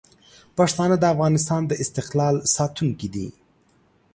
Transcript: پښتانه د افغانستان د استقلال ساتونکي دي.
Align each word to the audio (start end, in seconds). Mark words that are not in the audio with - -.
پښتانه 0.57 0.95
د 0.99 1.03
افغانستان 1.13 1.61
د 1.67 1.71
استقلال 1.83 2.35
ساتونکي 2.55 3.07
دي. 3.15 3.27